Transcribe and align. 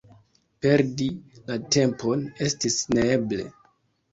Perdi 0.65 1.09
la 1.51 1.57
tempon 1.77 2.25
estis 2.47 2.79
neeble. 2.99 3.47